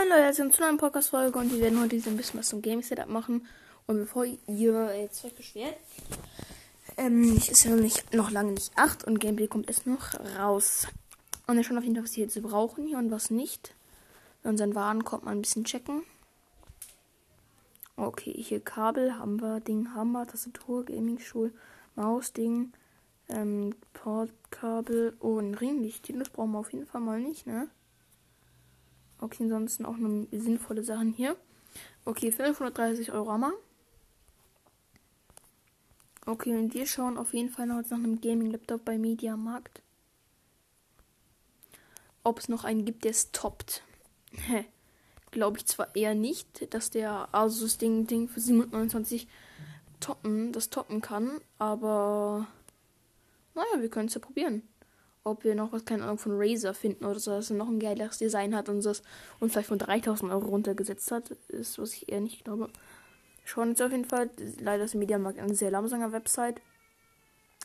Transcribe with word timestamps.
Moin 0.00 0.08
Leute, 0.08 0.28
willkommen 0.28 0.52
zu 0.52 0.64
einer 0.64 0.78
Podcast-Folge 0.78 1.38
und 1.38 1.52
wir 1.52 1.60
werden 1.60 1.78
heute 1.78 1.96
ein 1.96 2.16
bisschen 2.16 2.40
was 2.40 2.48
zum 2.48 2.62
Game-Setup 2.62 3.08
machen. 3.08 3.46
Und 3.86 3.98
bevor 3.98 4.24
ihr 4.24 4.96
jetzt 4.98 5.22
euch 5.26 5.34
beschwert, 5.34 5.76
ähm, 6.96 7.36
ich 7.36 7.50
ist 7.50 7.64
ja 7.64 7.72
noch, 7.72 7.82
nicht, 7.82 8.14
noch 8.14 8.30
lange 8.30 8.52
nicht 8.52 8.72
8 8.76 9.04
und 9.04 9.20
Gameplay 9.20 9.46
kommt 9.46 9.68
erst 9.68 9.86
noch 9.86 10.14
raus. 10.38 10.86
Und 11.46 11.56
wir 11.58 11.64
schauen 11.64 11.76
auf 11.76 11.84
jeden 11.84 11.96
Fall, 11.96 12.04
was 12.04 12.16
wir 12.16 12.24
jetzt 12.24 12.42
brauchen 12.42 12.86
hier 12.86 12.96
und 12.96 13.10
was 13.10 13.30
nicht. 13.30 13.74
Bei 14.42 14.48
unseren 14.48 14.74
Waren 14.74 15.04
kommt 15.04 15.26
man 15.26 15.36
ein 15.36 15.42
bisschen 15.42 15.64
checken. 15.64 16.02
Okay, 17.96 18.32
hier 18.32 18.60
Kabel 18.60 19.18
haben 19.18 19.42
wir, 19.42 19.60
Ding 19.60 19.92
haben 19.94 20.12
wir, 20.12 20.26
Tastatur, 20.26 20.86
Gaming-Stuhl, 20.86 21.52
Maus, 21.94 22.32
Ding, 22.32 22.72
ähm, 23.28 23.74
Portkabel 23.92 25.14
und 25.18 25.56
Ringlicht. 25.56 26.08
Das 26.18 26.30
brauchen 26.30 26.52
wir 26.52 26.60
auf 26.60 26.72
jeden 26.72 26.86
Fall 26.86 27.02
mal 27.02 27.20
nicht, 27.20 27.46
ne? 27.46 27.68
Okay, 29.20 29.44
ansonsten 29.44 29.84
auch 29.84 29.98
nur 29.98 30.26
sinnvolle 30.32 30.82
Sachen 30.82 31.12
hier. 31.12 31.36
Okay, 32.04 32.32
530 32.32 33.12
Euro 33.12 33.32
haben 33.32 33.42
wir. 33.42 33.52
Okay, 36.26 36.56
und 36.56 36.72
wir 36.72 36.86
schauen 36.86 37.18
auf 37.18 37.34
jeden 37.34 37.50
Fall 37.50 37.66
noch 37.66 37.82
nach 37.82 37.92
einem 37.92 38.20
Gaming-Laptop 38.20 38.84
bei 38.84 38.96
Mediamarkt. 38.96 39.82
Ob 42.24 42.38
es 42.38 42.48
noch 42.48 42.64
einen 42.64 42.84
gibt, 42.84 43.04
der 43.04 43.10
es 43.10 43.30
toppt. 43.32 43.82
Glaube 45.30 45.58
ich 45.58 45.66
zwar 45.66 45.94
eher 45.94 46.14
nicht, 46.14 46.72
dass 46.74 46.90
der 46.90 47.28
Asus 47.32 47.78
Ding, 47.78 48.06
Ding 48.06 48.28
für 48.28 48.40
729 48.40 49.28
toppen, 50.00 50.52
das 50.52 50.70
toppen 50.70 51.00
kann, 51.02 51.40
aber 51.58 52.48
naja, 53.54 53.80
wir 53.80 53.90
können 53.90 54.08
es 54.08 54.14
ja 54.14 54.20
probieren 54.20 54.62
ob 55.24 55.44
wir 55.44 55.54
noch 55.54 55.72
was, 55.72 55.84
keine 55.84 56.04
Ahnung, 56.04 56.18
von 56.18 56.32
Razer 56.34 56.74
finden 56.74 57.04
oder 57.04 57.18
so, 57.18 57.30
dass 57.30 57.50
er 57.50 57.56
noch 57.56 57.68
ein 57.68 57.80
geileres 57.80 58.18
Design 58.18 58.54
hat 58.54 58.68
und 58.68 58.84
das 58.84 59.02
und 59.38 59.50
vielleicht 59.50 59.68
von 59.68 59.78
3000 59.78 60.32
Euro 60.32 60.46
runtergesetzt 60.46 61.10
hat, 61.12 61.30
ist, 61.48 61.78
was 61.78 61.94
ich 61.94 62.10
eher 62.10 62.20
nicht 62.20 62.44
glaube. 62.44 62.70
Schauen 63.44 63.70
jetzt 63.70 63.82
auf 63.82 63.90
jeden 63.90 64.04
Fall. 64.04 64.30
Leider 64.60 64.84
ist 64.84 64.94
Mediamarkt 64.94 65.38
eine 65.38 65.54
sehr 65.54 65.70
langsamer 65.70 66.12
Website. 66.12 66.60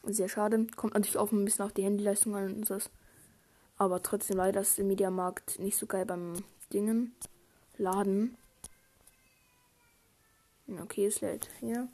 Sehr 0.03 0.29
schade. 0.29 0.67
Kommt 0.75 0.93
natürlich 0.93 1.17
auch 1.17 1.31
ein 1.31 1.45
bisschen 1.45 1.65
auf 1.65 1.73
die 1.73 1.83
Handyleistung 1.83 2.35
an 2.35 2.53
und 2.55 2.69
das. 2.69 2.89
Aber 3.77 4.01
trotzdem 4.01 4.37
leider 4.37 4.61
ist 4.61 4.77
der 4.77 4.85
Mediamarkt 4.85 5.59
nicht 5.59 5.77
so 5.77 5.85
geil 5.85 6.05
beim 6.05 6.43
Dingen. 6.73 7.13
Laden. 7.77 8.37
Okay, 10.81 11.05
es 11.05 11.21
lädt 11.21 11.49
hier. 11.59 11.87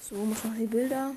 So, 0.00 0.16
muss 0.16 0.44
noch 0.44 0.54
die 0.54 0.66
Bilder. 0.66 1.16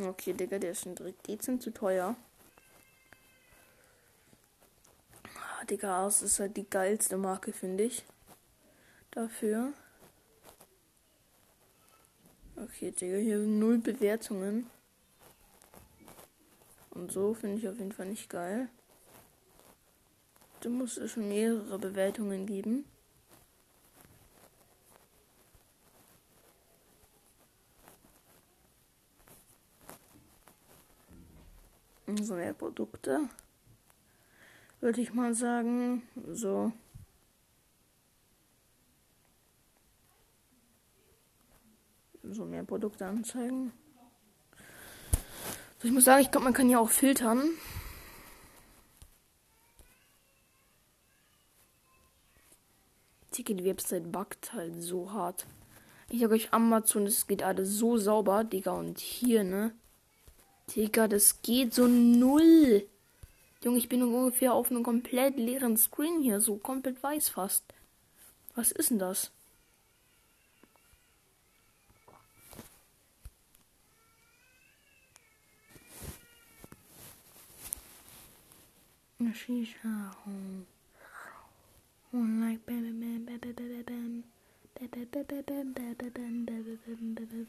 Okay, 0.00 0.32
Digga, 0.32 0.60
der 0.60 0.70
ist 0.70 0.82
schon 0.84 0.94
direkt 0.94 1.26
dezent 1.26 1.60
zu 1.60 1.72
teuer. 1.72 2.14
Ah, 5.34 5.64
Digga, 5.64 6.04
Ars 6.04 6.22
ist 6.22 6.38
halt 6.38 6.56
die 6.56 6.70
geilste 6.70 7.16
Marke, 7.16 7.52
finde 7.52 7.82
ich. 7.82 8.04
Dafür. 9.10 9.72
Okay, 12.54 12.92
Digga, 12.92 13.16
hier 13.16 13.40
sind 13.40 13.58
null 13.58 13.78
Bewertungen. 13.78 14.70
Und 16.90 17.10
so 17.10 17.34
finde 17.34 17.58
ich 17.58 17.68
auf 17.68 17.78
jeden 17.78 17.92
Fall 17.92 18.06
nicht 18.06 18.30
geil. 18.30 18.68
Da 20.60 20.68
muss 20.68 20.96
es 20.96 21.12
schon 21.12 21.28
mehrere 21.28 21.78
Bewertungen 21.78 22.46
geben. 22.46 22.84
So 32.16 32.34
mehr 32.34 32.54
Produkte. 32.54 33.28
Würde 34.80 35.00
ich 35.00 35.12
mal 35.12 35.34
sagen. 35.34 36.02
So. 36.26 36.72
So 42.22 42.44
mehr 42.44 42.64
Produkte 42.64 43.06
anzeigen. 43.06 43.72
So, 45.78 45.88
ich 45.88 45.94
muss 45.94 46.04
sagen, 46.04 46.22
ich 46.22 46.30
glaube, 46.30 46.44
man 46.44 46.54
kann 46.54 46.70
ja 46.70 46.78
auch 46.78 46.90
filtern. 46.90 47.50
Die 53.36 53.64
Website 53.64 54.10
buggt 54.10 54.52
halt 54.52 54.82
so 54.82 55.12
hart. 55.12 55.46
Ich 56.10 56.20
sag 56.20 56.32
euch, 56.32 56.52
Amazon, 56.52 57.06
es 57.06 57.28
geht 57.28 57.42
alles 57.44 57.70
so 57.70 57.96
sauber, 57.96 58.42
Digga. 58.42 58.72
Und 58.72 58.98
hier, 58.98 59.44
ne? 59.44 59.72
Digga, 60.74 61.08
das 61.08 61.40
geht 61.42 61.74
so 61.74 61.86
null. 61.86 62.86
Junge, 63.62 63.78
ich 63.78 63.88
bin 63.88 64.02
ungefähr 64.02 64.52
auf 64.52 64.70
einem 64.70 64.82
komplett 64.82 65.36
leeren 65.36 65.76
Screen 65.76 66.20
hier, 66.20 66.40
so 66.40 66.56
komplett 66.56 67.02
weiß 67.02 67.30
fast. 67.30 67.64
Was 68.54 68.72
ist 68.72 68.90
denn 68.90 68.98
das? 68.98 69.30
Shisha. 79.34 80.14
Like 82.12 82.64
bam 82.66 82.82
bam 82.82 83.00
bam 83.00 83.26
bam 83.26 83.40
bam 83.40 83.54
bam 83.54 83.68
bam 83.94 84.24
bam 84.74 85.04
bam 85.04 85.44
bam 85.44 85.74
bam 85.74 86.04
bam 86.04 86.44
bam 86.44 87.14
bam 87.14 87.14
bam 87.14 87.46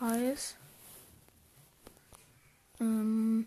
Preis. 0.00 0.56
Ähm, 2.80 3.46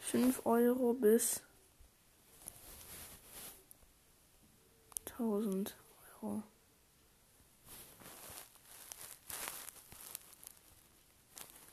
5 0.00 0.46
Euro 0.46 0.94
bis 0.94 1.42
1000 5.04 5.76
Euro. 6.22 6.42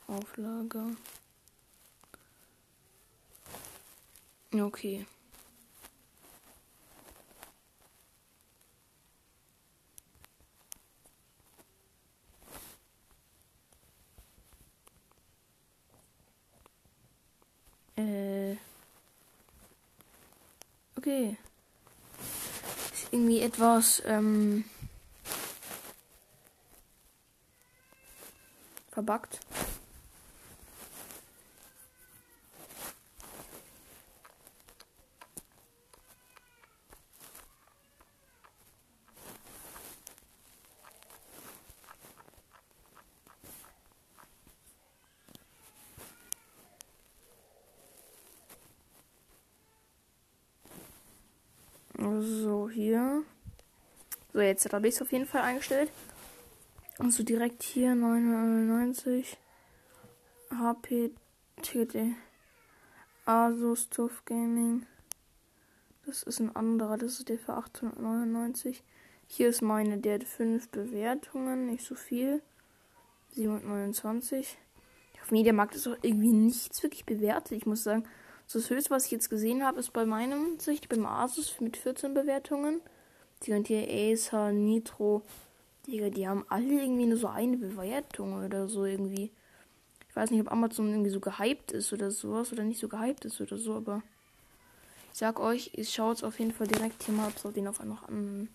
Auflage. 0.06 0.94
Okay. 4.52 5.06
Okay. 20.96 21.36
Ist 22.92 23.08
irgendwie 23.12 23.40
etwas 23.40 24.02
ähm, 24.06 24.64
verbuggt. 28.90 29.40
Hier. 52.68 53.22
So, 54.32 54.40
jetzt 54.40 54.72
habe 54.72 54.88
ich 54.88 54.94
es 54.94 55.02
auf 55.02 55.12
jeden 55.12 55.26
Fall 55.26 55.42
eingestellt. 55.42 55.90
Und 56.98 57.12
so 57.12 57.22
direkt 57.22 57.62
hier 57.62 57.94
999 57.94 59.38
HP 60.50 61.10
TD 61.62 62.14
Asus 63.24 63.88
TUF 63.90 64.24
Gaming. 64.24 64.86
Das 66.06 66.22
ist 66.22 66.38
ein 66.38 66.54
anderer, 66.54 66.96
das 66.96 67.18
ist 67.18 67.28
der 67.28 67.38
für 67.38 67.54
899. 67.54 68.84
Hier 69.26 69.48
ist 69.48 69.62
meine, 69.62 69.98
der 69.98 70.14
hat 70.14 70.24
5 70.24 70.68
Bewertungen, 70.68 71.66
nicht 71.66 71.84
so 71.84 71.94
viel. 71.94 72.42
729. 73.30 74.56
Auf 75.22 75.32
Mediamarkt 75.32 75.74
ist 75.74 75.88
auch 75.88 75.96
irgendwie 76.02 76.32
nichts 76.32 76.82
wirklich 76.82 77.04
bewertet. 77.04 77.52
Ich 77.52 77.66
muss 77.66 77.82
sagen, 77.82 78.04
das 78.52 78.70
höchste, 78.70 78.90
was 78.90 79.06
ich 79.06 79.10
jetzt 79.10 79.30
gesehen 79.30 79.64
habe, 79.64 79.80
ist 79.80 79.92
bei 79.92 80.06
meinem 80.06 80.58
Sicht, 80.58 80.88
beim 80.88 81.06
Asus 81.06 81.60
mit 81.60 81.76
14 81.76 82.14
Bewertungen. 82.14 82.80
Die 83.42 83.52
und 83.52 83.66
hier 83.66 83.86
Acer, 83.88 84.52
Nitro. 84.52 85.22
Digga, 85.86 86.10
die 86.10 86.26
haben 86.26 86.44
alle 86.48 86.82
irgendwie 86.82 87.06
nur 87.06 87.18
so 87.18 87.28
eine 87.28 87.56
Bewertung 87.56 88.44
oder 88.44 88.68
so 88.68 88.84
irgendwie. 88.84 89.30
Ich 90.08 90.16
weiß 90.16 90.30
nicht, 90.30 90.40
ob 90.40 90.50
Amazon 90.50 90.90
irgendwie 90.90 91.10
so 91.10 91.20
gehypt 91.20 91.72
ist 91.72 91.92
oder 91.92 92.10
sowas 92.10 92.52
oder 92.52 92.64
nicht 92.64 92.80
so 92.80 92.88
gehypt 92.88 93.24
ist 93.24 93.40
oder 93.40 93.58
so, 93.58 93.74
aber 93.74 94.02
ich 95.12 95.18
sag 95.18 95.38
euch, 95.40 95.70
ich 95.74 95.92
schaue 95.92 96.12
es 96.12 96.24
auf 96.24 96.38
jeden 96.38 96.52
Fall 96.52 96.66
direkt 96.66 97.02
hier 97.02 97.14
mal, 97.14 97.28
ob 97.28 97.36
es 97.36 97.46
auf 97.46 97.52
den 97.52 97.68
auf 97.68 97.80
einmal 97.80 97.98
an. 98.06 98.48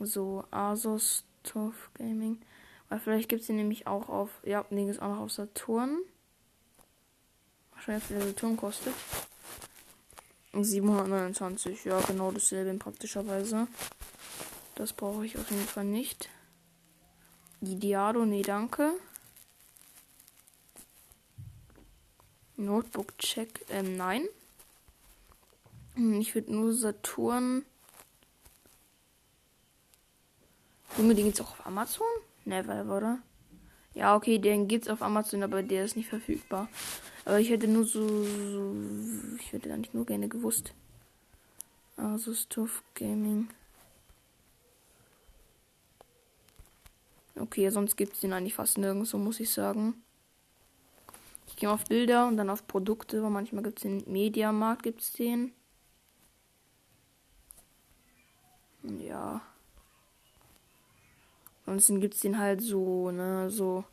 So, 0.00 0.44
Asus 0.50 1.24
Tough 1.42 1.90
Gaming. 1.94 2.40
Weil 2.88 2.98
vielleicht 2.98 3.28
gibt 3.28 3.40
es 3.40 3.46
den 3.46 3.56
nämlich 3.56 3.86
auch 3.86 4.08
auf. 4.08 4.30
Ja, 4.44 4.64
den 4.70 4.88
ist 4.88 5.00
auch 5.00 5.08
noch 5.08 5.20
auf 5.20 5.32
Saturn. 5.32 5.98
Wahrscheinlich, 7.84 8.10
wie 8.10 8.14
der 8.14 8.26
Saturn 8.28 8.56
kostet. 8.56 8.94
729, 10.52 11.84
ja, 11.84 12.00
genau 12.02 12.30
dasselbe 12.30 12.72
praktischerweise. 12.78 13.66
Das 14.76 14.92
brauche 14.92 15.26
ich 15.26 15.36
auf 15.36 15.50
jeden 15.50 15.66
Fall 15.66 15.86
nicht. 15.86 16.28
Diado, 17.60 18.24
nee, 18.24 18.42
danke. 18.42 18.92
Notebook 22.56 23.18
Check, 23.18 23.64
ähm, 23.70 23.96
nein. 23.96 24.28
Hm, 25.94 26.20
ich 26.20 26.36
würde 26.36 26.52
nur 26.52 26.72
Saturn. 26.74 27.64
Den 30.98 31.16
gibt's 31.16 31.40
auch 31.40 31.50
auf 31.50 31.66
Amazon? 31.66 32.06
Never, 32.44 32.84
oder? 32.84 33.18
Ja, 33.94 34.16
okay, 34.16 34.38
den 34.38 34.68
gibt's 34.68 34.88
auf 34.88 35.02
Amazon, 35.02 35.42
aber 35.42 35.62
der 35.62 35.84
ist 35.84 35.96
nicht 35.96 36.08
verfügbar. 36.08 36.68
Aber 37.24 37.38
ich 37.40 37.50
hätte 37.50 37.68
nur 37.68 37.84
so, 37.84 38.06
so 38.24 38.74
ich 39.38 39.52
hätte 39.52 39.72
eigentlich 39.72 39.94
nur 39.94 40.06
gerne 40.06 40.28
gewusst. 40.28 40.74
Also 41.96 42.34
Stuff 42.34 42.82
Gaming. 42.94 43.48
Okay, 47.36 47.68
sonst 47.70 47.96
gibt 47.96 48.14
es 48.14 48.20
den 48.20 48.32
eigentlich 48.32 48.54
fast 48.54 48.78
nirgendwo, 48.78 49.18
muss 49.18 49.40
ich 49.40 49.50
sagen. 49.50 49.94
Ich 51.46 51.56
gehe 51.56 51.70
auf 51.70 51.84
Bilder 51.84 52.28
und 52.28 52.36
dann 52.36 52.50
auf 52.50 52.66
Produkte, 52.66 53.22
weil 53.22 53.30
manchmal 53.30 53.62
gibt 53.62 53.78
es 53.78 53.82
den 53.82 54.02
Mediamarkt, 54.10 54.82
gibt 54.82 55.02
es 55.02 55.12
den. 55.12 55.52
Ja. 58.82 59.42
Ansonsten 61.66 62.00
gibt 62.00 62.14
es 62.14 62.20
den 62.20 62.38
halt 62.38 62.60
so, 62.60 63.10
ne, 63.10 63.50
so, 63.50 63.84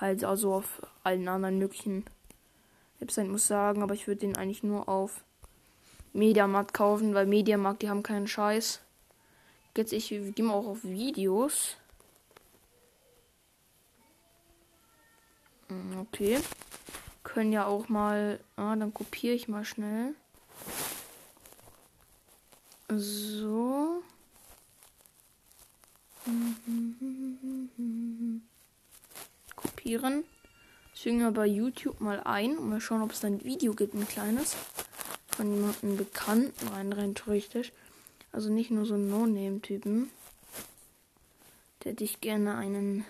halt 0.00 0.24
also 0.24 0.54
auf 0.54 0.82
allen 1.02 1.28
anderen 1.28 1.58
möglichen 1.58 2.04
Webseiten, 2.98 3.30
muss 3.30 3.46
sagen, 3.46 3.82
aber 3.82 3.94
ich 3.94 4.06
würde 4.06 4.20
den 4.20 4.36
eigentlich 4.36 4.62
nur 4.62 4.88
auf 4.88 5.22
Mediamarkt 6.12 6.74
kaufen, 6.74 7.14
weil 7.14 7.26
Mediamarkt, 7.26 7.82
die 7.82 7.90
haben 7.90 8.02
keinen 8.02 8.26
Scheiß. 8.26 8.80
Jetzt 9.76 9.92
ich 9.92 10.08
gehe 10.08 10.44
mal 10.44 10.54
auch 10.54 10.68
auf 10.68 10.84
Videos. 10.84 11.76
Hm, 15.68 15.98
okay. 16.00 16.38
Können 17.24 17.52
ja 17.52 17.66
auch 17.66 17.88
mal. 17.88 18.38
Ah, 18.56 18.76
dann 18.76 18.94
kopiere 18.94 19.34
ich 19.34 19.48
mal 19.48 19.64
schnell. 19.64 20.14
So. 22.88 23.83
Kopieren. 29.84 30.24
Fügen 30.94 31.18
wir 31.18 31.30
bei 31.30 31.44
YouTube 31.44 32.00
mal 32.00 32.18
ein 32.20 32.56
und 32.56 32.70
mal 32.70 32.80
schauen, 32.80 33.02
ob 33.02 33.12
es 33.12 33.20
da 33.20 33.26
ein 33.26 33.44
Video 33.44 33.74
gibt, 33.74 33.92
ein 33.92 34.08
kleines. 34.08 34.56
Von 35.26 35.54
jemandem 35.54 35.98
Bekannten 35.98 36.68
rein, 36.68 36.90
rein 36.90 37.14
richtig. 37.26 37.70
Also 38.32 38.50
nicht 38.50 38.70
nur 38.70 38.86
so 38.86 38.94
ein 38.94 39.10
No-Name-Typen. 39.10 40.08
Der 41.82 41.92
hätte 41.92 42.02
ich 42.02 42.22
gerne 42.22 42.56
einen 42.56 43.04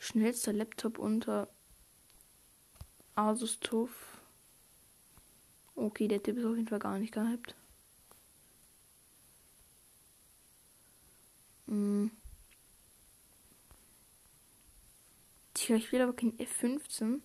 schnellster 0.00 0.52
Laptop 0.52 0.98
unter 0.98 1.46
Asus 3.14 3.60
TUF. 3.60 4.18
Okay, 5.76 6.08
der 6.08 6.20
Tipp 6.24 6.38
ist 6.38 6.44
auf 6.44 6.56
jeden 6.56 6.66
Fall 6.66 6.80
gar 6.80 6.98
nicht 6.98 7.14
gehypt. 7.14 7.54
Hm. 11.68 12.10
Tja, 15.72 15.78
ich 15.78 15.90
will 15.90 16.02
aber 16.02 16.12
kein 16.12 16.36
F15. 16.36 17.20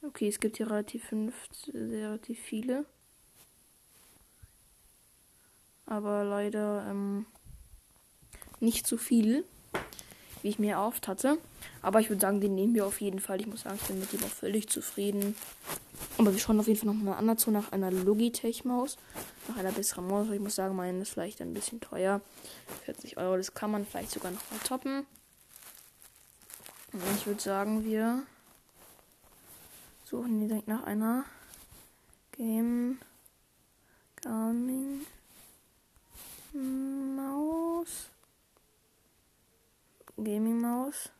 Okay, 0.00 0.26
es 0.26 0.40
gibt 0.40 0.56
hier 0.56 0.70
relativ, 0.70 1.04
fünf, 1.04 1.34
relativ 1.74 2.40
viele. 2.40 2.86
Aber 5.84 6.24
leider 6.24 6.86
ähm, 6.88 7.26
nicht 8.60 8.86
so 8.86 8.96
viel, 8.96 9.44
wie 10.40 10.48
ich 10.48 10.58
mir 10.58 10.76
erhofft 10.76 11.08
hatte. 11.08 11.36
Aber 11.82 12.00
ich 12.00 12.08
würde 12.08 12.22
sagen, 12.22 12.40
den 12.40 12.54
nehmen 12.54 12.74
wir 12.74 12.86
auf 12.86 13.02
jeden 13.02 13.20
Fall. 13.20 13.38
Ich 13.42 13.46
muss 13.46 13.64
sagen, 13.64 13.78
ich 13.82 13.86
bin 13.86 14.00
mit 14.00 14.10
dem 14.14 14.24
auch 14.24 14.28
völlig 14.28 14.70
zufrieden. 14.70 15.36
Aber 16.24 16.32
wir 16.32 16.40
schauen 16.40 16.58
auf 16.58 16.68
jeden 16.68 16.80
Fall 16.80 16.86
noch 16.86 17.02
mal 17.02 17.18
anders 17.18 17.42
zu 17.42 17.50
nach 17.50 17.70
einer 17.72 17.90
Logitech-Maus. 17.90 18.96
Nach 19.46 19.58
einer 19.58 19.72
besseren 19.72 20.08
Maus. 20.08 20.30
Ich 20.30 20.40
muss 20.40 20.54
sagen, 20.54 20.74
meine 20.74 21.02
ist 21.02 21.10
vielleicht 21.10 21.42
ein 21.42 21.52
bisschen 21.52 21.82
teuer. 21.82 22.22
40 22.86 23.18
Euro, 23.18 23.36
das 23.36 23.52
kann 23.52 23.70
man 23.70 23.84
vielleicht 23.84 24.10
sogar 24.10 24.30
noch 24.30 24.50
mal 24.50 24.58
toppen. 24.66 25.04
Und 26.94 27.02
ich 27.14 27.26
würde 27.26 27.42
sagen, 27.42 27.84
wir 27.84 28.22
suchen 30.06 30.48
direkt 30.48 30.66
nach 30.66 30.84
einer 30.84 31.26
Game 32.32 32.98
Gaming 34.22 35.04
Maus. 36.54 38.08
Gaming 40.16 40.58
Maus. 40.58 41.10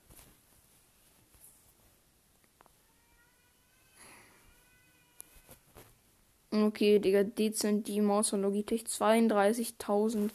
Okay, 6.54 7.00
Digga, 7.00 7.24
dezent 7.24 7.88
die 7.88 8.00
Maus 8.00 8.30
von 8.30 8.42
Logitech. 8.42 8.84
32.000 8.84 10.30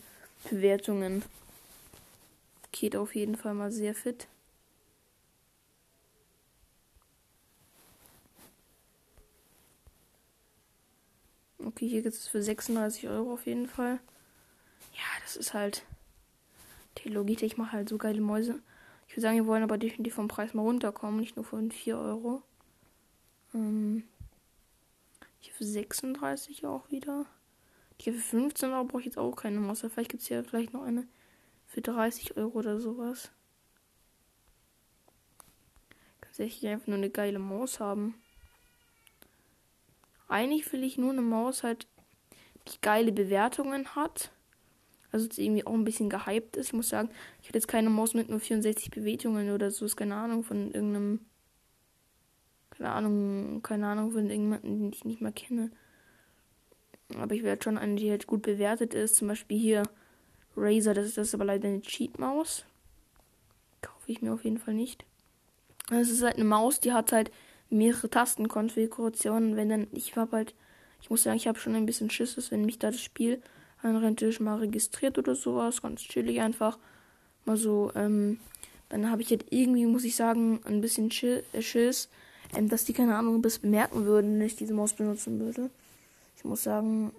Bewertungen. 0.49 1.23
Geht 2.73 2.97
auf 2.97 3.15
jeden 3.15 3.37
Fall 3.37 3.53
mal 3.53 3.71
sehr 3.71 3.95
fit. 3.95 4.27
Okay, 11.57 11.87
hier 11.87 12.01
gibt 12.01 12.15
es 12.15 12.27
für 12.27 12.43
36 12.43 13.07
Euro 13.07 13.31
auf 13.31 13.45
jeden 13.45 13.67
Fall. 13.67 13.99
Ja, 14.93 15.05
das 15.23 15.37
ist 15.37 15.53
halt. 15.53 15.85
Die 16.97 17.09
Logitech 17.09 17.55
macht 17.55 17.71
halt 17.71 17.87
so 17.87 17.97
geile 17.97 18.19
Mäuse. 18.19 18.59
Ich 19.07 19.13
würde 19.13 19.21
sagen, 19.21 19.37
wir 19.37 19.47
wollen 19.47 19.63
aber 19.63 19.77
definitiv 19.77 20.15
vom 20.15 20.27
Preis 20.27 20.53
mal 20.53 20.63
runterkommen, 20.63 21.21
nicht 21.21 21.37
nur 21.37 21.45
von 21.45 21.71
4 21.71 21.97
Euro. 21.97 22.41
Ähm. 23.53 24.03
Hier 25.39 25.53
für 25.53 25.65
36 25.65 26.65
auch 26.65 26.89
wieder. 26.91 27.25
Hier 28.01 28.13
für 28.13 28.19
15 28.19 28.71
Euro 28.71 28.85
brauche 28.85 29.01
ich 29.01 29.05
jetzt 29.05 29.17
auch 29.17 29.35
keine 29.35 29.59
Maus. 29.59 29.81
Vielleicht 29.81 30.11
gibt 30.11 30.21
es 30.21 30.27
hier 30.27 30.43
vielleicht 30.43 30.73
noch 30.73 30.83
eine 30.83 31.07
für 31.65 31.81
30 31.81 32.37
Euro 32.37 32.59
oder 32.59 32.79
sowas. 32.79 33.31
Kann 36.21 36.45
ich 36.45 36.65
einfach 36.67 36.87
nur 36.87 36.97
eine 36.97 37.09
geile 37.09 37.39
Maus 37.39 37.79
haben. 37.79 38.15
Eigentlich 40.27 40.71
will 40.71 40.83
ich 40.83 40.97
nur 40.97 41.11
eine 41.11 41.21
Maus 41.21 41.63
halt, 41.63 41.87
die 42.67 42.79
geile 42.81 43.11
Bewertungen 43.11 43.95
hat. 43.95 44.31
Also 45.11 45.25
jetzt 45.25 45.39
irgendwie 45.39 45.65
auch 45.65 45.73
ein 45.73 45.85
bisschen 45.85 46.09
gehypt 46.09 46.55
ist. 46.55 46.67
Ich 46.67 46.73
muss 46.73 46.89
sagen, 46.89 47.09
ich 47.41 47.47
hätte 47.47 47.57
jetzt 47.57 47.67
keine 47.67 47.89
Maus 47.89 48.13
mit 48.13 48.29
nur 48.29 48.39
64 48.39 48.91
Bewertungen 48.91 49.51
oder 49.51 49.71
so. 49.71 49.85
Ist 49.85 49.97
keine 49.97 50.15
Ahnung 50.15 50.43
von 50.43 50.71
irgendeinem 50.71 51.25
keine 52.79 52.91
Ahnung, 52.91 53.61
keine 53.61 53.87
Ahnung 53.87 54.11
von 54.11 54.29
irgendjemandem, 54.29 54.79
den 54.79 54.93
ich 54.93 55.03
nicht 55.03 55.21
mal 55.21 55.33
kenne. 55.33 55.69
Aber 57.17 57.35
ich 57.35 57.43
werde 57.43 57.61
schon 57.61 57.77
eine, 57.77 57.95
die 57.95 58.09
halt 58.09 58.25
gut 58.25 58.43
bewertet 58.43 58.93
ist. 58.93 59.15
Zum 59.15 59.27
Beispiel 59.27 59.59
hier 59.59 59.83
Razer, 60.55 60.93
das 60.93 61.05
ist 61.05 61.17
das 61.17 61.33
aber 61.33 61.45
leider 61.45 61.67
eine 61.67 61.81
Cheat-Maus. 61.81 62.65
Kaufe 63.81 64.11
ich 64.11 64.21
mir 64.21 64.33
auf 64.33 64.45
jeden 64.45 64.59
Fall 64.59 64.73
nicht. 64.73 65.05
Das 65.89 66.09
ist 66.09 66.23
halt 66.23 66.35
eine 66.35 66.45
Maus, 66.45 66.79
die 66.79 66.93
hat 66.93 67.11
halt 67.11 67.31
mehrere 67.69 68.09
Tastenkonfigurationen. 68.09 69.57
Wenn 69.57 69.69
dann, 69.69 69.87
ich 69.91 70.15
habe 70.15 70.37
halt, 70.37 70.55
ich 71.01 71.09
muss 71.09 71.23
sagen, 71.23 71.37
ich 71.37 71.47
habe 71.47 71.59
schon 71.59 71.75
ein 71.75 71.85
bisschen 71.85 72.09
Schisses, 72.09 72.51
wenn 72.51 72.65
mich 72.65 72.79
da 72.79 72.91
das 72.91 73.01
Spiel 73.01 73.41
anrennt, 73.81 74.39
mal 74.39 74.59
registriert 74.59 75.17
oder 75.17 75.35
sowas. 75.35 75.81
Ganz 75.81 76.01
chillig 76.01 76.39
einfach. 76.39 76.77
Mal 77.45 77.57
so, 77.57 77.91
ähm, 77.95 78.39
dann 78.87 79.09
habe 79.09 79.21
ich 79.21 79.31
halt 79.31 79.47
irgendwie, 79.49 79.85
muss 79.85 80.03
ich 80.05 80.15
sagen, 80.15 80.61
ein 80.65 80.81
bisschen 80.81 81.11
Schiss, 81.11 82.09
ähm, 82.55 82.69
dass 82.69 82.85
die 82.85 82.93
keine 82.93 83.15
Ahnung 83.15 83.41
bis 83.41 83.59
bemerken 83.59 84.05
würden, 84.05 84.39
wenn 84.39 84.45
ich 84.45 84.55
diese 84.55 84.73
Maus 84.73 84.93
benutzen 84.93 85.39
würde. 85.39 85.69
Ich 86.35 86.45
muss 86.45 86.63
sagen, 86.63 87.11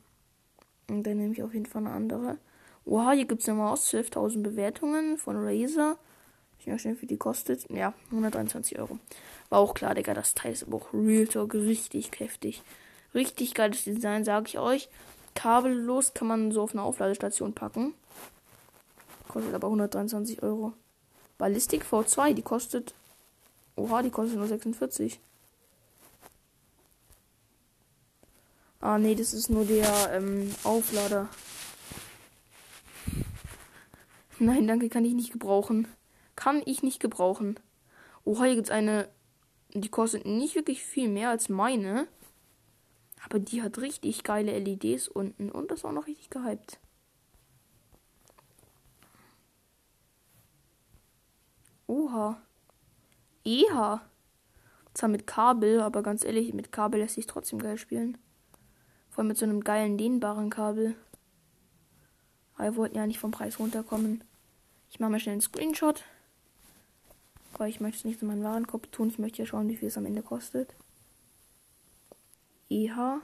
dann 0.87 1.03
nehme 1.03 1.33
ich 1.33 1.43
auf 1.43 1.55
jeden 1.55 1.67
Fall 1.67 1.87
eine 1.87 1.95
andere. 1.95 2.39
Oha, 2.85 3.13
hier 3.13 3.27
gibt 3.27 3.43
es 3.43 3.49
eine 3.49 3.59
Maus, 3.59 3.93
12.000 3.93 4.43
Bewertungen 4.43 5.19
von 5.19 5.37
Razer. 5.37 5.99
Ich 6.59 6.67
weiß 6.67 6.85
nicht, 6.87 7.03
wie 7.03 7.07
die 7.07 7.17
kostet. 7.17 7.71
Ja, 7.71 7.95
123 8.11 8.79
Euro. 8.79 8.99
War 9.49 9.61
auch 9.61 9.75
klar, 9.75 9.95
Digga, 9.95 10.15
das 10.15 10.35
Teil 10.35 10.53
ist 10.53 10.65
aber 10.65 10.77
auch 10.77 10.93
Real 10.93 11.27
Talk 11.27 11.55
richtig 11.55 12.11
heftig. 12.19 12.63
Richtig 13.15 13.55
geiles 13.55 13.85
Design, 13.85 14.25
sage 14.25 14.47
ich 14.49 14.59
euch. 14.59 14.89
Kabellos 15.35 16.15
kann 16.15 16.29
man 16.29 16.53
so 16.53 16.63
auf 16.63 16.73
eine 16.73 16.83
Aufladestation 16.83 17.55
packen. 17.55 17.95
Kostet 19.29 19.55
aber 19.55 19.69
123 19.69 20.43
Euro. 20.43 20.73
Ballistik 21.39 21.85
V2, 21.85 22.35
die 22.35 22.43
kostet 22.43 22.95
Oha, 23.81 24.03
die 24.03 24.11
kostet 24.11 24.37
nur 24.37 24.47
46. 24.47 25.19
Ah, 28.81 28.99
nee, 28.99 29.15
das 29.15 29.33
ist 29.33 29.49
nur 29.49 29.65
der 29.65 30.13
ähm, 30.13 30.55
Auflader. 30.65 31.31
Nein, 34.39 34.67
danke, 34.67 34.91
kann 34.91 35.07
ich 35.07 35.15
nicht 35.15 35.33
gebrauchen. 35.33 35.89
Kann 36.37 36.63
ich 36.67 36.83
nicht 36.83 37.01
gebrauchen. 37.01 37.59
Oh, 38.25 38.43
hier 38.43 38.55
gibt's 38.55 38.71
eine. 38.71 39.09
Die 39.73 39.89
kostet 39.89 40.27
nicht 40.27 40.57
wirklich 40.57 40.83
viel 40.83 41.09
mehr 41.09 41.31
als 41.31 41.49
meine. 41.49 42.07
Aber 43.25 43.39
die 43.39 43.63
hat 43.63 43.79
richtig 43.79 44.25
geile 44.25 44.59
LEDs 44.59 45.09
unten. 45.09 45.51
Und 45.51 45.71
das 45.71 45.81
ist 45.81 45.85
auch 45.87 45.93
noch 45.93 46.07
richtig 46.07 46.29
gehypt. 46.29 46.79
Oha. 51.87 52.43
Eha. 53.51 54.01
Zwar 54.95 55.09
mit 55.09 55.27
Kabel, 55.27 55.81
aber 55.81 56.03
ganz 56.03 56.25
ehrlich, 56.25 56.55
mit 56.55 56.71
Kabel 56.71 57.01
lässt 57.01 57.17
sich 57.17 57.27
trotzdem 57.27 57.59
geil 57.59 57.79
spielen. 57.79 58.17
Vor 59.11 59.19
allem 59.19 59.29
mit 59.29 59.39
so 59.39 59.45
einem 59.45 59.65
geilen 59.65 59.99
dehnbaren 59.99 60.51
Kabel. 60.51 60.95
Aber 62.55 62.65
wir 62.65 62.77
wollten 62.77 62.97
ja 62.97 63.07
nicht 63.07 63.19
vom 63.19 63.33
Preis 63.33 63.59
runterkommen. 63.59 64.23
Ich 64.91 65.01
mache 65.01 65.11
mal 65.11 65.21
schnell 65.21 65.33
einen 65.33 65.41
Screenshot. 65.41 66.05
Weil 67.57 67.71
ich 67.71 67.81
möchte 67.81 67.99
es 67.99 68.05
nicht 68.05 68.23
in 68.23 68.29
meinen 68.29 68.45
Warenkorb 68.45 68.91
tun. 68.93 69.09
Ich 69.09 69.19
möchte 69.19 69.39
ja 69.39 69.47
schauen, 69.47 69.69
wie 69.69 69.77
viel 69.77 69.89
es 69.89 69.99
am 69.99 70.07
Ende 70.07 70.23
kostet. 70.23 70.75
EH. 72.69 73.21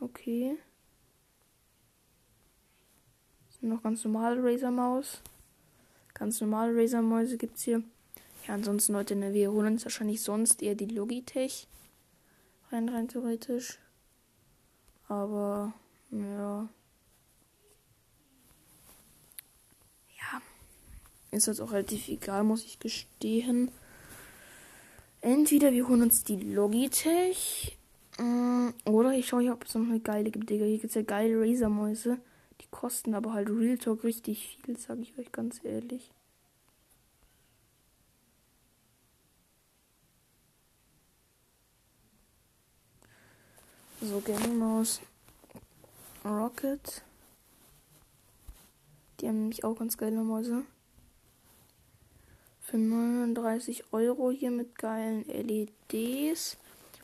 Okay. 0.00 0.58
Das 3.46 3.60
sind 3.60 3.68
noch 3.68 3.82
ganz 3.82 4.04
normale 4.04 4.42
Razer-Maus. 4.42 5.22
Ganz 6.18 6.40
normale 6.40 6.74
Razer-Mäuse 6.74 7.36
gibt 7.36 7.58
es 7.58 7.64
hier. 7.64 7.82
Ja, 8.48 8.54
ansonsten 8.54 8.94
Leute, 8.94 9.14
ne, 9.14 9.34
wir 9.34 9.52
holen 9.52 9.74
uns 9.74 9.84
wahrscheinlich 9.84 10.22
sonst 10.22 10.62
eher 10.62 10.74
die 10.74 10.86
Logitech. 10.86 11.68
Rein, 12.72 12.88
rein 12.88 13.08
theoretisch. 13.08 13.78
Aber, 15.08 15.74
ja. 16.10 16.68
Ja. 20.16 20.42
Ist 21.32 21.48
jetzt 21.48 21.60
auch 21.60 21.72
relativ 21.72 22.08
egal, 22.08 22.44
muss 22.44 22.64
ich 22.64 22.78
gestehen. 22.78 23.70
Entweder 25.20 25.70
wir 25.72 25.86
holen 25.86 26.02
uns 26.02 26.24
die 26.24 26.36
Logitech. 26.36 27.76
Mm, 28.16 28.68
oder 28.86 29.12
ich 29.12 29.28
schaue 29.28 29.42
hier, 29.42 29.52
ob 29.52 29.64
es 29.64 29.74
noch 29.74 29.82
eine 29.82 30.00
geile 30.00 30.30
gibt, 30.30 30.48
Digga. 30.48 30.64
Hier 30.64 30.78
gibt 30.78 30.88
es 30.88 30.94
ja 30.94 31.02
geile 31.02 31.38
Razer-Mäuse. 31.38 32.18
Kosten 32.76 33.14
aber 33.14 33.32
halt 33.32 33.48
Real 33.48 33.78
Talk 33.78 34.04
richtig 34.04 34.58
viel, 34.62 34.76
sage 34.76 35.00
ich 35.00 35.16
euch 35.18 35.32
ganz 35.32 35.64
ehrlich. 35.64 36.12
So, 44.02 44.20
Gaming 44.20 44.58
Maus. 44.58 45.00
Rocket. 46.22 47.02
Die 49.20 49.28
haben 49.28 49.38
nämlich 49.40 49.64
auch 49.64 49.78
ganz 49.78 49.96
geile 49.96 50.22
Mäuse. 50.22 50.62
Für 52.60 52.76
39 52.76 53.90
Euro 53.94 54.30
hier 54.30 54.50
mit 54.50 54.76
geilen 54.76 55.24
LEDs. 55.24 56.58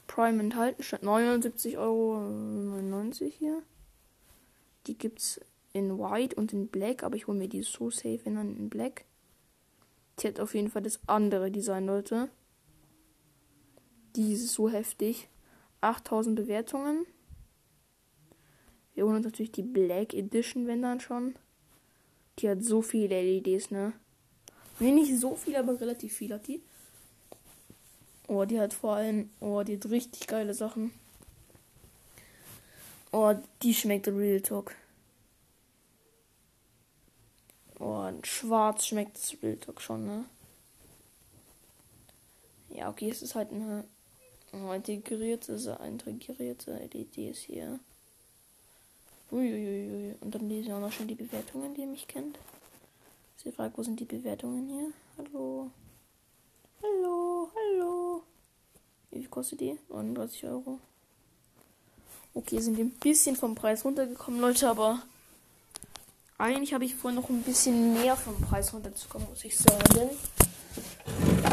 Prime 0.07 0.38
enthalten 0.38 0.83
statt 0.83 1.02
79,99 1.02 1.79
Euro 1.79 3.31
hier. 3.31 3.62
Die 4.87 4.99
gibt's 4.99 5.41
in 5.73 5.99
White 5.99 6.37
und 6.37 6.52
in 6.52 6.69
Black, 6.69 7.02
aber 7.02 7.17
ich 7.17 7.26
hole 7.26 7.38
mir 7.38 7.49
die 7.49 7.62
so 7.62 7.91
safe 7.91 8.21
in, 8.25 8.37
in 8.37 8.69
Black. 8.69 9.05
Die 10.19 10.29
hat 10.29 10.41
auf 10.41 10.55
jeden 10.55 10.69
Fall 10.69 10.83
das 10.83 11.00
andere 11.07 11.50
Design, 11.50 11.87
Leute. 11.87 12.29
Die 14.17 14.33
ist 14.33 14.49
so 14.49 14.69
heftig. 14.69 15.29
8000 15.81 16.37
Bewertungen. 16.37 17.07
Wir 18.95 19.05
holen 19.05 19.17
uns 19.17 19.25
natürlich 19.25 19.52
die 19.52 19.62
Black 19.62 20.12
Edition, 20.14 20.67
wenn 20.67 20.83
dann 20.83 21.00
schon. 21.00 21.35
Die 22.38 22.49
hat 22.49 22.62
so 22.62 22.83
viele 22.83 23.21
LEDs, 23.21 23.71
ne? 23.71 23.93
Ne, 24.79 24.93
nicht 24.93 25.19
so 25.19 25.35
viel, 25.35 25.57
aber 25.57 25.81
relativ 25.81 26.14
viel 26.14 26.33
hat 26.33 26.47
die. 26.47 26.62
Oh, 28.29 28.45
die 28.45 28.61
hat 28.61 28.75
vor 28.75 28.97
allem, 28.97 29.31
oh, 29.41 29.62
die 29.62 29.76
hat 29.76 29.91
richtig 29.91 30.26
geile 30.26 30.55
Sachen. 30.55 30.93
Oh, 33.11 33.35
die 33.62 33.75
schmeckt 33.75 34.09
Real 34.09 34.41
Talk. 34.41 34.75
Oh, 37.85 38.09
schwarz 38.23 38.87
schmeckt 38.87 39.17
das 39.17 39.35
Real 39.43 39.57
Talk 39.57 39.81
schon, 39.81 40.07
ne? 40.07 40.25
Ja, 42.69 42.89
okay, 42.89 43.11
es 43.11 43.23
ist 43.23 43.35
halt 43.35 43.51
eine 43.51 43.85
integrierte, 44.53 45.55
integrierte 45.85 46.75
LEDs 46.93 47.41
hier. 47.41 47.81
Uiuiui. 49.33 50.15
Und 50.21 50.33
dann 50.33 50.49
lese 50.49 50.69
ich 50.69 50.73
auch 50.73 50.79
noch 50.79 50.93
schon 50.93 51.09
die 51.09 51.17
Bewertungen, 51.17 51.75
die 51.75 51.81
ihr 51.81 51.89
mich 51.89 52.07
kennt. 52.07 52.39
Sie 53.37 53.51
fragt, 53.51 53.77
wo 53.77 53.83
sind 53.83 53.99
die 53.99 54.05
Bewertungen 54.05 54.69
hier? 54.69 54.93
Hallo. 55.19 55.69
Hallo, 56.83 57.51
hallo. 57.53 58.23
Wie 59.11 59.19
viel 59.19 59.29
kostet 59.29 59.61
die? 59.61 59.77
39 59.89 60.45
Euro. 60.45 60.79
Okay, 62.33 62.61
sind 62.61 62.77
wir 62.77 62.85
ein 62.85 62.93
bisschen 62.93 63.35
vom 63.35 63.57
Preis 63.57 63.85
runtergekommen, 63.85 64.41
Leute, 64.41 64.71
aber 64.71 65.03
eigentlich 66.42 66.75
habe 66.75 66.84
ich 66.84 66.96
vorhin 66.96 67.20
noch 67.20 67.28
ein 67.28 67.42
bisschen 67.42 67.94
mehr 67.94 68.16
vom 68.16 68.38
Preis 68.40 68.72
runterzukommen, 68.75 69.28
muss 69.28 69.44
ich 69.44 69.56
sagen. 69.56 70.11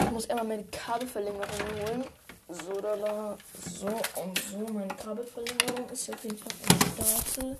Ich 0.03 0.11
muss 0.11 0.27
einmal 0.29 0.45
meine 0.45 0.63
Kabelverlängerung 0.63 1.45
holen. 1.45 2.03
So, 2.47 2.81
da, 2.81 2.95
da, 2.95 3.37
so 3.69 3.85
und 3.85 4.39
so. 4.39 4.73
Meine 4.73 4.87
Kabelverlängerung 4.95 5.87
ist 5.91 6.11
auf 6.11 6.23
jeden 6.23 6.37
Fall 6.37 6.51
am 6.97 7.05
Start. 7.05 7.57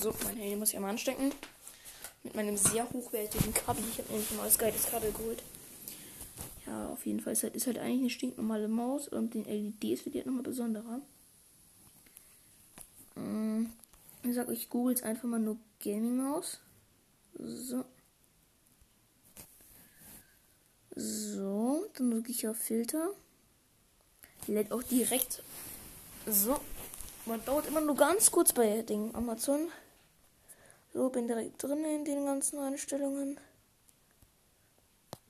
So, 0.00 0.14
mein 0.24 0.36
Handy 0.36 0.54
muss 0.54 0.68
ich 0.68 0.76
einmal 0.76 0.92
anstecken. 0.92 1.32
Mit 2.22 2.36
meinem 2.36 2.56
sehr 2.56 2.88
hochwertigen 2.92 3.52
Kabel. 3.52 3.82
Ich 3.90 3.98
habe 3.98 4.12
nämlich 4.12 4.30
ein 4.30 4.36
neues 4.36 4.58
geiles 4.58 4.88
Kabel 4.88 5.10
geholt. 5.10 5.42
Ja, 6.66 6.88
auf 6.90 7.04
jeden 7.04 7.18
Fall 7.18 7.32
ist 7.32 7.42
halt, 7.42 7.56
ist 7.56 7.66
halt 7.66 7.78
eigentlich 7.78 8.00
eine 8.00 8.10
stinknormale 8.10 8.68
Maus 8.68 9.08
und 9.08 9.34
den 9.34 9.44
LEDs 9.44 10.04
wird 10.04 10.14
die 10.14 10.18
halt 10.18 10.26
nochmal 10.26 10.44
besonderer. 10.44 11.00
Ähm, 13.16 13.72
ich 14.28 14.34
sag 14.34 14.48
euch, 14.48 14.68
googelt 14.68 15.02
einfach 15.02 15.24
mal 15.24 15.38
nur 15.38 15.58
Gaming 15.80 16.16
Maus. 16.16 16.60
So. 17.34 17.84
So, 20.94 21.86
dann 21.94 22.10
drücke 22.10 22.32
ich 22.32 22.48
auf 22.48 22.56
Filter. 22.56 23.10
Die 24.46 24.52
lädt 24.52 24.72
auch 24.72 24.82
direkt. 24.82 25.42
So. 26.26 26.60
Man 27.26 27.44
dauert 27.44 27.66
immer 27.66 27.80
nur 27.80 27.94
ganz 27.94 28.30
kurz 28.30 28.52
bei 28.52 28.82
Ding 28.82 29.14
Amazon. 29.14 29.68
So, 30.92 31.10
bin 31.10 31.28
direkt 31.28 31.62
drin 31.62 31.84
in 31.84 32.04
den 32.04 32.24
ganzen 32.24 32.58
Einstellungen. 32.58 33.38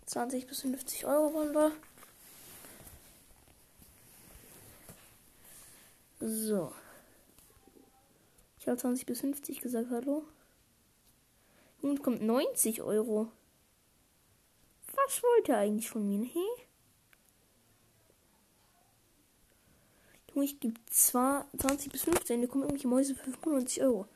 20 0.07 0.47
bis 0.47 0.61
50 0.61 1.05
Euro 1.07 1.35
waren 1.35 1.53
wir. 1.53 1.73
So. 6.21 6.73
Habe 8.69 8.79
20 8.79 9.07
bis 9.07 9.21
50 9.21 9.61
gesagt, 9.63 9.89
hallo. 9.91 10.25
Nun 11.81 12.03
kommt 12.03 12.21
90 12.21 12.83
Euro. 12.83 13.33
Was 14.95 15.23
wollte 15.23 15.53
er 15.53 15.59
eigentlich 15.59 15.89
von 15.89 16.07
mir, 16.07 16.23
hey? 16.23 16.67
Junge, 20.35 20.45
ich 20.45 20.61
gebe 20.61 20.79
zwar 20.87 21.49
20 21.57 21.91
bis 21.91 22.03
15, 22.03 22.43
da 22.43 22.47
kommen 22.47 22.65
irgendwelche 22.65 22.89
Mäuse 22.89 23.15
für 23.15 23.31
95 23.31 23.83
Euro. 23.83 24.07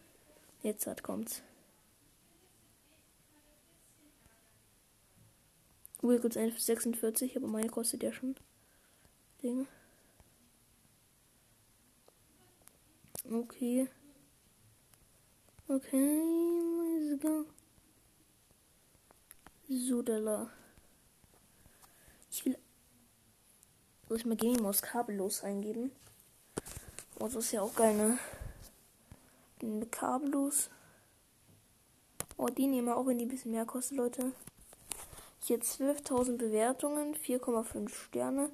Jetzt 0.63 0.87
hat 0.87 1.03
kommt's. 1.03 1.43
Google 5.99 6.21
kurz 6.21 6.35
46, 6.35 7.37
aber 7.37 7.47
meine 7.47 7.71
kostet 7.71 8.03
ja 8.03 8.13
schon. 8.13 8.35
Ding. 9.43 9.67
Okay. 13.31 13.89
Okay, 15.75 16.21
let's 17.09 17.23
go. 17.23 17.47
So, 19.71 20.03
da. 20.03 20.51
Ich 22.31 22.45
will. 22.45 22.59
Soll 24.07 24.19
ich 24.19 24.27
mal 24.27 24.37
Gaming 24.37 24.61
Maus 24.61 24.83
kabellos 24.83 25.43
eingeben? 25.43 25.91
Oh, 27.19 27.25
das 27.25 27.37
ist 27.37 27.53
ja 27.53 27.63
auch 27.63 27.75
geil, 27.75 27.97
ne? 27.97 28.19
Kabellos. 29.91 30.69
Oh, 32.37 32.49
die 32.49 32.67
nehmen 32.67 32.89
wir 32.89 32.99
auch, 32.99 33.07
wenn 33.07 33.17
die 33.17 33.25
ein 33.25 33.31
bisschen 33.31 33.53
mehr 33.53 33.65
kostet, 33.65 33.97
Leute. 33.97 34.33
Hier 35.41 35.59
12.000 35.59 36.37
Bewertungen, 36.37 37.15
4,5 37.15 37.89
Sterne. 37.89 38.53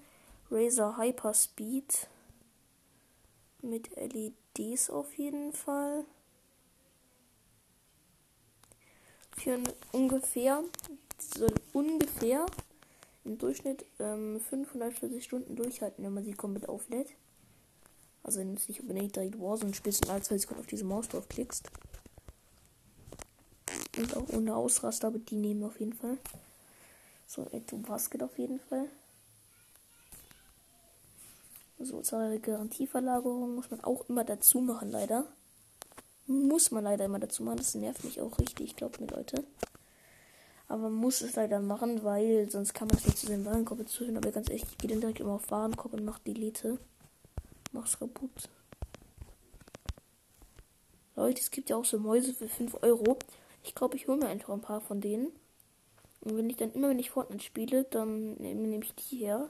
Razer 0.52 0.96
Hyperspeed. 0.96 2.06
Mit 3.60 3.90
LEDs 3.96 4.88
auf 4.88 5.18
jeden 5.18 5.52
Fall. 5.52 6.04
Für 9.38 9.58
ungefähr, 9.92 10.62
soll 11.18 11.54
ungefähr 11.72 12.46
im 13.24 13.38
Durchschnitt 13.38 13.84
ähm, 14.00 14.40
540 14.40 15.22
Stunden 15.22 15.54
durchhalten, 15.54 16.04
wenn 16.04 16.14
man 16.14 16.24
sie 16.24 16.32
komplett 16.32 16.68
auflädt. 16.68 17.08
Also 18.22 18.40
wenn 18.40 18.54
du 18.54 18.60
nicht 18.66 18.80
unbedingt 18.80 19.14
direkt 19.14 19.40
Warzone 19.40 19.74
spielst 19.74 20.04
und 20.04 20.10
alle 20.10 20.22
zwei 20.22 20.38
Sekunden 20.38 20.60
auf 20.60 20.66
diese 20.66 20.84
Maus 20.84 21.08
drauf 21.08 21.28
klickst. 21.28 21.70
Und 23.96 24.16
auch 24.16 24.28
ohne 24.30 24.54
Ausraster, 24.54 25.08
aber 25.08 25.18
die 25.18 25.36
nehmen 25.36 25.62
auf 25.64 25.78
jeden 25.78 25.92
Fall. 25.94 26.18
So, 27.26 27.46
Eto 27.52 27.76
Basket 27.76 28.22
auf 28.22 28.38
jeden 28.38 28.60
Fall. 28.60 28.88
So, 31.78 32.02
zwei 32.02 32.38
Garantieverlagerung 32.38 33.54
muss 33.54 33.70
man 33.70 33.84
auch 33.84 34.08
immer 34.08 34.24
dazu 34.24 34.60
machen, 34.60 34.90
leider. 34.90 35.26
Muss 36.28 36.70
man 36.70 36.84
leider 36.84 37.06
immer 37.06 37.18
dazu 37.18 37.42
machen. 37.42 37.56
Das 37.56 37.74
nervt 37.74 38.04
mich 38.04 38.20
auch 38.20 38.38
richtig, 38.38 38.76
glaubt 38.76 39.00
mir, 39.00 39.08
Leute. 39.08 39.42
Aber 40.68 40.84
man 40.84 40.94
muss 40.94 41.22
es 41.22 41.34
leider 41.34 41.60
machen, 41.60 42.04
weil 42.04 42.50
sonst 42.50 42.74
kann 42.74 42.88
man 42.88 42.98
es 42.98 43.06
nicht 43.06 43.18
zu 43.18 43.26
den 43.26 43.44
Warenkorb 43.44 43.88
zuhören. 43.88 44.16
Aber 44.16 44.30
ganz 44.30 44.48
ehrlich, 44.48 44.66
ich 44.70 44.78
gehe 44.78 44.90
dann 44.90 45.00
direkt 45.00 45.20
immer 45.20 45.32
auf 45.32 45.50
Warenkorb 45.50 45.94
und 45.94 46.04
mach 46.04 46.18
Delete. 46.20 46.78
Mach's 47.72 47.98
kaputt. 47.98 48.50
Leute, 51.16 51.40
es 51.40 51.50
gibt 51.50 51.70
ja 51.70 51.76
auch 51.76 51.84
so 51.84 51.98
Mäuse 51.98 52.34
für 52.34 52.48
5 52.48 52.82
Euro. 52.82 53.18
Ich 53.64 53.74
glaube, 53.74 53.96
ich 53.96 54.06
hole 54.06 54.18
mir 54.18 54.28
einfach 54.28 54.52
ein 54.52 54.60
paar 54.60 54.80
von 54.80 55.00
denen. 55.00 55.32
Und 56.20 56.36
wenn 56.36 56.50
ich 56.50 56.56
dann 56.56 56.72
immer, 56.72 56.90
wenn 56.90 56.98
ich 56.98 57.10
Fortnite 57.10 57.42
spiele, 57.42 57.84
dann 57.84 58.34
nehme 58.34 58.84
ich 58.84 58.94
die 58.94 59.16
her. 59.16 59.48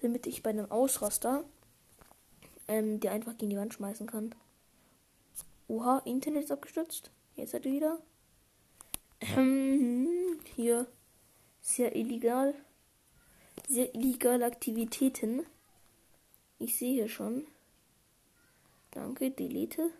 Damit 0.00 0.26
ich 0.26 0.42
bei 0.42 0.50
einem 0.50 0.70
Ausraster 0.70 1.44
ähm, 2.68 3.00
die 3.00 3.08
einfach 3.08 3.36
gegen 3.36 3.50
die 3.50 3.56
Wand 3.56 3.74
schmeißen 3.74 4.06
kann. 4.06 4.34
Oha, 5.68 5.98
Internet 6.04 6.44
ist 6.44 6.52
abgestürzt. 6.52 7.10
Jetzt 7.34 7.54
hat 7.54 7.66
er 7.66 7.72
wieder. 7.72 7.98
Ähm, 9.20 10.38
hier. 10.54 10.86
Sehr 11.60 11.96
illegal. 11.96 12.54
Sehr 13.68 13.94
illegale 13.94 14.44
Aktivitäten. 14.46 15.44
Ich 16.58 16.78
sehe 16.78 16.94
hier 16.94 17.08
schon. 17.08 17.46
Danke, 18.92 19.30
delete. 19.30 19.90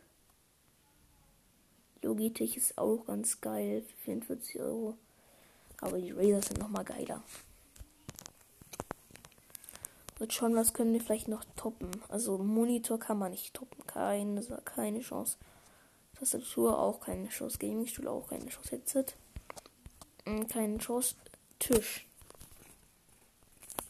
Logitech 2.03 2.57
ist 2.57 2.79
auch 2.79 3.05
ganz 3.07 3.41
geil 3.41 3.83
für 3.83 3.97
44 4.05 4.61
Euro. 4.61 4.97
Aber 5.81 5.99
die 5.99 6.13
Razer 6.13 6.43
sind 6.43 6.59
nochmal 6.61 6.85
geiler. 6.85 7.23
Wird 10.19 10.33
schon, 10.33 10.55
was 10.55 10.73
können 10.73 10.93
wir 10.93 11.01
vielleicht 11.01 11.29
noch 11.29 11.45
toppen. 11.57 11.91
Also 12.09 12.39
Monitor 12.39 12.99
kann 12.99 13.19
man 13.19 13.33
nicht 13.33 13.53
toppen. 13.53 13.87
Keine, 13.87 14.41
keine 14.65 15.01
Chance. 15.01 15.37
Tastatur 16.19 16.79
auch 16.79 17.01
keine 17.01 17.29
Chance. 17.29 17.59
Gamingstuhl 17.59 18.09
auch 18.09 18.29
keine 18.29 18.47
Chance. 18.47 18.71
Headset. 18.71 19.07
Mm, 20.25 20.47
keine 20.47 20.79
Chance. 20.79 21.17
Tisch. 21.59 22.07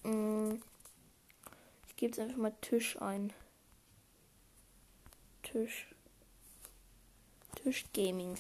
Mm, 0.02 0.54
ich 1.88 1.97
gebe 1.97 2.11
jetzt 2.11 2.21
einfach 2.21 2.37
mal 2.37 2.54
Tisch 2.61 3.00
ein. 3.00 3.33
Tisch. 5.42 5.88
Tisch 7.56 7.85
Gaming. 7.92 8.37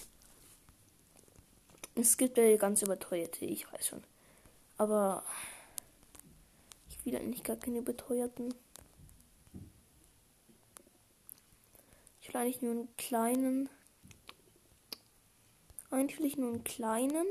Es 1.94 2.16
gibt 2.16 2.36
ja 2.36 2.56
ganz 2.56 2.82
überteuerte, 2.82 3.44
ich 3.44 3.72
weiß 3.72 3.86
schon. 3.86 4.04
Aber 4.76 5.24
wieder 7.06 7.20
eigentlich 7.20 7.44
gar 7.44 7.56
keine 7.56 7.80
beteuerten. 7.80 8.52
Ich 12.20 12.28
will 12.28 12.36
eigentlich 12.36 12.60
nur 12.60 12.72
einen 12.72 12.96
kleinen. 12.96 13.68
Eigentlich 15.96 16.36
nur 16.36 16.50
einen 16.50 16.62
kleinen. 16.62 17.26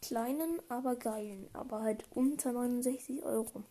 Kleinen, 0.00 0.62
aber 0.70 0.96
geilen. 0.96 1.46
Aber 1.52 1.82
halt 1.82 2.06
unter 2.08 2.52
69 2.52 3.22
Euro. 3.22 3.64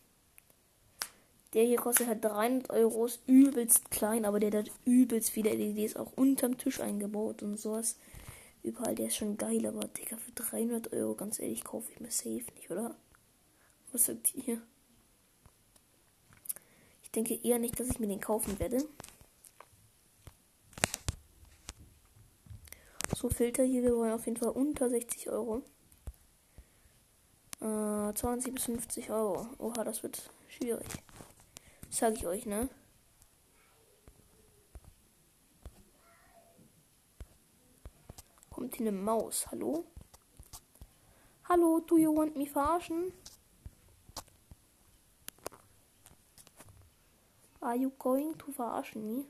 Der 1.52 1.64
hier 1.64 1.76
kostet 1.76 2.06
halt 2.06 2.24
300 2.24 2.70
Euro, 2.70 3.06
ist 3.06 3.20
übelst 3.26 3.90
klein, 3.90 4.26
aber 4.26 4.38
der 4.38 4.60
hat 4.60 4.70
übelst 4.84 5.30
viele 5.30 5.52
LEDs 5.52 5.96
auch 5.96 6.12
unterm 6.14 6.56
Tisch 6.56 6.78
eingebaut 6.78 7.42
und 7.42 7.56
sowas. 7.56 7.96
Überall, 8.62 8.94
der 8.94 9.08
ist 9.08 9.16
schon 9.16 9.36
geil, 9.36 9.66
aber 9.66 9.88
Digga, 9.88 10.18
für 10.18 10.30
300 10.30 10.92
Euro, 10.92 11.16
ganz 11.16 11.40
ehrlich, 11.40 11.64
kaufe 11.64 11.90
ich 11.90 11.98
mir 11.98 12.12
safe 12.12 12.46
nicht, 12.54 12.70
oder? 12.70 12.94
Was 13.90 14.04
sagt 14.04 14.36
ihr? 14.36 14.62
Ich 17.02 17.10
denke 17.10 17.34
eher 17.42 17.58
nicht, 17.58 17.80
dass 17.80 17.88
ich 17.88 17.98
mir 17.98 18.06
den 18.06 18.20
kaufen 18.20 18.60
werde. 18.60 18.86
So, 23.22 23.28
Filter 23.28 23.62
hier, 23.62 23.84
wir 23.84 23.96
wollen 23.96 24.12
auf 24.12 24.26
jeden 24.26 24.36
Fall 24.36 24.48
unter 24.48 24.90
60 24.90 25.30
Euro. 25.30 25.62
Äh, 27.60 28.12
20 28.12 28.52
bis 28.52 28.64
50 28.64 29.10
Euro. 29.12 29.46
Oha, 29.58 29.84
das 29.84 30.02
wird 30.02 30.28
schwierig. 30.48 30.88
Das 31.86 31.98
sage 31.98 32.16
ich 32.16 32.26
euch, 32.26 32.46
ne? 32.46 32.68
Kommt 38.50 38.74
hier 38.74 38.88
eine 38.88 38.98
Maus. 38.98 39.46
Hallo? 39.52 39.84
Hallo, 41.48 41.78
do 41.78 41.98
you 41.98 42.12
want 42.12 42.36
me 42.36 42.48
verarschen? 42.48 43.12
Are 47.60 47.76
you 47.76 47.92
going 48.00 48.36
to 48.38 48.50
verarschen 48.50 49.06
me? 49.06 49.26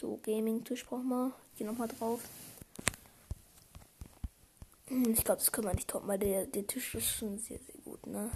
So, 0.00 0.18
Gaming-Tisch 0.22 0.86
brauchen 0.86 1.08
wir. 1.08 1.32
Hier 1.56 1.66
nochmal 1.66 1.88
drauf. 1.88 2.20
Hm, 4.86 5.12
ich 5.12 5.22
glaube, 5.22 5.40
das 5.40 5.52
können 5.52 5.66
wir 5.66 5.74
nicht 5.74 5.88
toppen, 5.90 6.08
weil 6.08 6.18
der, 6.18 6.46
der 6.46 6.66
Tisch 6.66 6.94
ist 6.94 7.18
schon 7.18 7.38
sehr, 7.38 7.58
sehr 7.58 7.74
gut, 7.84 8.06
ne? 8.06 8.30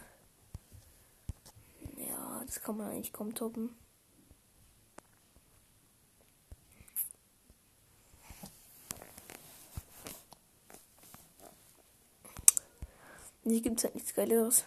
Ja, 1.97 2.43
das 2.45 2.61
kann 2.61 2.77
man 2.77 2.91
eigentlich 2.91 3.15
kaum 3.15 3.35
toppen. 3.35 3.75
Hier 13.45 13.63
gibt 13.63 13.79
es 13.79 13.85
halt 13.85 13.95
nichts 13.95 14.15
Geileres. 14.15 14.65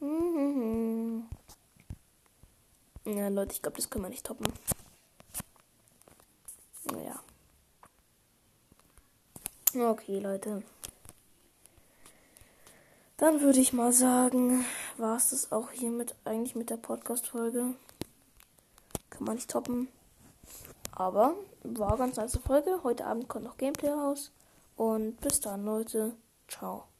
Mhm. 0.00 1.28
Ja, 3.04 3.30
Leute, 3.42 3.54
ich 3.54 3.62
glaube, 3.62 3.76
das 3.76 3.90
können 3.90 4.04
wir 4.04 4.08
nicht 4.08 4.24
toppen. 4.24 4.46
Naja. 6.84 7.20
Okay, 9.74 10.20
Leute. 10.20 10.62
Dann 13.16 13.40
würde 13.40 13.58
ich 13.58 13.72
mal 13.72 13.92
sagen, 13.92 14.64
war 14.96 15.16
es 15.16 15.30
das 15.30 15.50
auch 15.50 15.72
hiermit 15.72 16.14
eigentlich 16.24 16.54
mit 16.54 16.70
der 16.70 16.76
Podcast-Folge. 16.76 17.74
Kann 19.10 19.24
man 19.24 19.34
nicht 19.34 19.50
toppen. 19.50 19.88
Aber 20.92 21.34
war 21.64 21.98
ganz 21.98 22.18
nice 22.18 22.38
Folge. 22.46 22.84
Heute 22.84 23.06
Abend 23.06 23.28
kommt 23.28 23.44
noch 23.44 23.56
Gameplay 23.56 23.90
raus. 23.90 24.30
Und 24.76 25.20
bis 25.20 25.40
dann, 25.40 25.64
Leute. 25.64 26.14
Ciao. 26.46 26.91